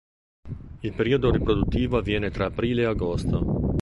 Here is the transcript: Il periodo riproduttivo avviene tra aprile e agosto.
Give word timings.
Il 0.79 0.95
periodo 0.95 1.29
riproduttivo 1.29 1.97
avviene 1.99 2.31
tra 2.31 2.45
aprile 2.47 2.81
e 2.81 2.85
agosto. 2.85 3.67